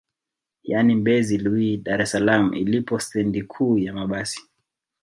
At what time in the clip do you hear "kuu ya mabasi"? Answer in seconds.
3.53-4.41